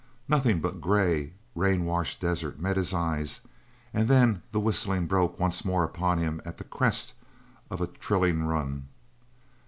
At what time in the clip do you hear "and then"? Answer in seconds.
3.93-4.41